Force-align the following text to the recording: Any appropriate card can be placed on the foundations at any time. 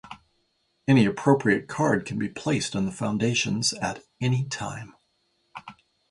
Any 0.87 1.05
appropriate 1.05 1.67
card 1.67 2.07
can 2.07 2.17
be 2.17 2.27
placed 2.27 2.75
on 2.75 2.85
the 2.87 2.91
foundations 2.91 3.71
at 3.73 4.03
any 4.19 4.45
time. 4.45 4.95